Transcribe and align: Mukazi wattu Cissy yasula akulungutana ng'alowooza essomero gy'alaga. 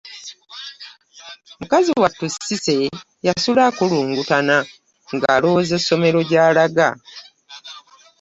Mukazi 1.59 1.89
wattu 2.01 2.25
Cissy 2.45 2.79
yasula 3.27 3.61
akulungutana 3.69 4.57
ng'alowooza 5.13 5.73
essomero 5.79 6.19
gy'alaga. 6.29 6.87